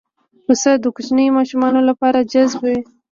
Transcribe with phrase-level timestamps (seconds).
[0.45, 2.77] پسه د کوچنیو ماشومانو لپاره جذاب وي.